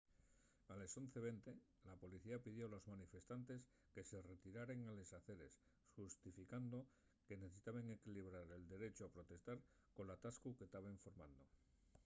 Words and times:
a 0.73 0.75
les 0.81 0.93
11:20 0.99 1.51
la 1.89 1.95
policía 2.03 2.41
pidió 2.45 2.65
a 2.65 2.69
los 2.73 2.87
manifestantes 2.93 3.59
que 3.93 4.03
se 4.09 4.23
retiraren 4.31 4.79
a 4.85 4.95
les 4.99 5.11
aceres 5.19 5.53
xustificando 5.95 6.77
que 7.27 7.41
necesitaben 7.43 7.87
equilibrar 7.97 8.47
el 8.57 8.63
derechu 8.73 9.01
a 9.05 9.13
protestar 9.17 9.57
col 9.95 10.09
atascu 10.15 10.49
que 10.59 10.71
taben 10.75 10.97
formando 11.05 11.45